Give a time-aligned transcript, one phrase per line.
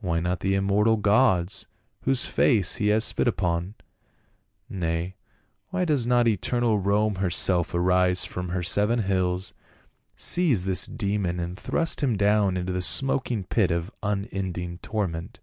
[0.00, 1.66] Why not the immortal gods,
[2.00, 3.74] whose faces he has spit upon?
[4.66, 5.14] Nay,
[5.68, 9.52] why does not eternal Rome herself arise from her seven hills,
[10.16, 15.38] seize this demon and thrust him down into the smoking pit of unending torment?"